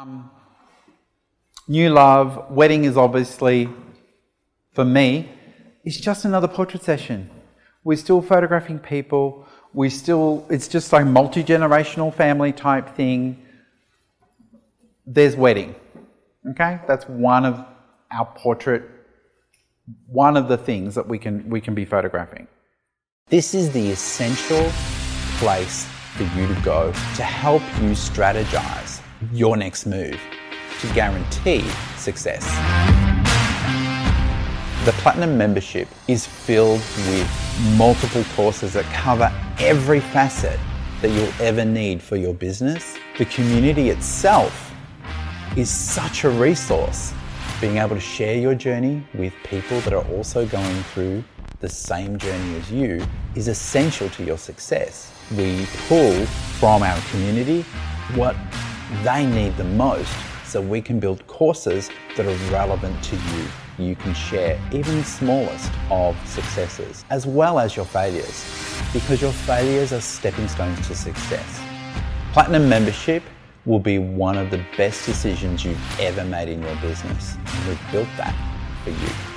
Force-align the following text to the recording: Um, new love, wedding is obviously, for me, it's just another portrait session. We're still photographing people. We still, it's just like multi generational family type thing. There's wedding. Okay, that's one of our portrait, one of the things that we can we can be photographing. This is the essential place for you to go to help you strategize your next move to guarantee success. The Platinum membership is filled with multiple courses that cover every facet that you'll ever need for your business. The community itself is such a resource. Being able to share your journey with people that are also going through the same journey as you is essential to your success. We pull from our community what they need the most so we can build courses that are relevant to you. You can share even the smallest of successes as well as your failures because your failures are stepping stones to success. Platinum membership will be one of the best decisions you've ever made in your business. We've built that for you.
Um, 0.00 0.30
new 1.68 1.90
love, 1.90 2.50
wedding 2.50 2.84
is 2.84 2.96
obviously, 2.96 3.68
for 4.72 4.82
me, 4.82 5.28
it's 5.84 5.98
just 5.98 6.24
another 6.24 6.48
portrait 6.48 6.82
session. 6.82 7.28
We're 7.84 7.98
still 7.98 8.22
photographing 8.22 8.78
people. 8.78 9.46
We 9.74 9.90
still, 9.90 10.46
it's 10.48 10.68
just 10.68 10.90
like 10.94 11.04
multi 11.04 11.44
generational 11.44 12.14
family 12.14 12.50
type 12.50 12.96
thing. 12.96 13.44
There's 15.04 15.36
wedding. 15.36 15.74
Okay, 16.52 16.80
that's 16.88 17.06
one 17.06 17.44
of 17.44 17.62
our 18.10 18.24
portrait, 18.36 18.88
one 20.06 20.38
of 20.38 20.48
the 20.48 20.56
things 20.56 20.94
that 20.94 21.06
we 21.06 21.18
can 21.18 21.46
we 21.50 21.60
can 21.60 21.74
be 21.74 21.84
photographing. 21.84 22.48
This 23.26 23.52
is 23.52 23.70
the 23.72 23.90
essential 23.90 24.66
place 25.40 25.86
for 26.16 26.22
you 26.38 26.46
to 26.46 26.58
go 26.62 26.90
to 27.16 27.22
help 27.22 27.62
you 27.82 27.90
strategize 27.90 28.89
your 29.32 29.56
next 29.56 29.86
move 29.86 30.18
to 30.80 30.94
guarantee 30.94 31.62
success. 31.96 32.44
The 34.84 34.92
Platinum 34.92 35.36
membership 35.36 35.88
is 36.08 36.26
filled 36.26 36.80
with 36.80 37.30
multiple 37.76 38.24
courses 38.34 38.72
that 38.72 38.86
cover 38.86 39.30
every 39.58 40.00
facet 40.00 40.58
that 41.02 41.10
you'll 41.10 41.32
ever 41.38 41.64
need 41.64 42.02
for 42.02 42.16
your 42.16 42.32
business. 42.32 42.96
The 43.18 43.26
community 43.26 43.90
itself 43.90 44.72
is 45.56 45.68
such 45.68 46.24
a 46.24 46.30
resource. 46.30 47.12
Being 47.60 47.76
able 47.76 47.96
to 47.96 48.00
share 48.00 48.38
your 48.38 48.54
journey 48.54 49.06
with 49.12 49.34
people 49.44 49.80
that 49.80 49.92
are 49.92 50.06
also 50.08 50.46
going 50.46 50.82
through 50.94 51.22
the 51.60 51.68
same 51.68 52.16
journey 52.16 52.56
as 52.56 52.72
you 52.72 53.06
is 53.34 53.48
essential 53.48 54.08
to 54.10 54.24
your 54.24 54.38
success. 54.38 55.12
We 55.36 55.66
pull 55.88 56.24
from 56.58 56.82
our 56.82 56.98
community 57.10 57.62
what 58.14 58.34
they 59.02 59.26
need 59.26 59.56
the 59.56 59.64
most 59.64 60.12
so 60.44 60.60
we 60.60 60.82
can 60.82 60.98
build 60.98 61.26
courses 61.26 61.90
that 62.16 62.26
are 62.26 62.52
relevant 62.52 63.02
to 63.04 63.16
you. 63.16 63.44
You 63.78 63.96
can 63.96 64.12
share 64.14 64.60
even 64.72 64.98
the 64.98 65.04
smallest 65.04 65.70
of 65.90 66.16
successes 66.28 67.04
as 67.08 67.26
well 67.26 67.58
as 67.58 67.76
your 67.76 67.84
failures 67.84 68.44
because 68.92 69.22
your 69.22 69.32
failures 69.32 69.92
are 69.92 70.00
stepping 70.00 70.48
stones 70.48 70.86
to 70.88 70.94
success. 70.94 71.60
Platinum 72.32 72.68
membership 72.68 73.22
will 73.64 73.80
be 73.80 73.98
one 73.98 74.36
of 74.36 74.50
the 74.50 74.64
best 74.76 75.06
decisions 75.06 75.64
you've 75.64 76.00
ever 76.00 76.24
made 76.24 76.48
in 76.48 76.62
your 76.62 76.76
business. 76.76 77.36
We've 77.68 77.92
built 77.92 78.08
that 78.16 78.34
for 78.84 78.90
you. 78.90 79.29